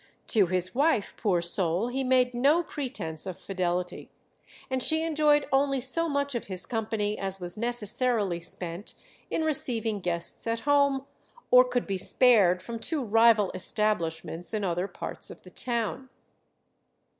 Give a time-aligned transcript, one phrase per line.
[0.29, 4.09] To his wife, poor soul, he made no pretence of fidelity,
[4.67, 8.95] and she enjoyed only so much of his company as was necessarily spent
[9.29, 11.05] in receiving guests at home,
[11.51, 16.09] or could be spared from two rival establishments in other parts of the town.